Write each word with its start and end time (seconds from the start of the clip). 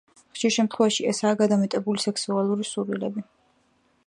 ხშირ 0.37 0.53
შემთხვევაში 0.55 1.05
ესაა 1.11 1.35
გადამეტებული 1.43 2.05
სექსუალური 2.09 2.69
სურვილები. 2.71 3.29